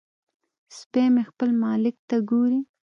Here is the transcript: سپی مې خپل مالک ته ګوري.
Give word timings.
سپی 0.77 1.05
مې 1.13 1.23
خپل 1.29 1.49
مالک 1.63 1.95
ته 2.09 2.15
ګوري. 2.29 2.59